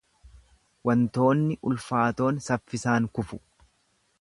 [0.89, 3.41] Wantoonni ulfaatoon saffisaan kufu.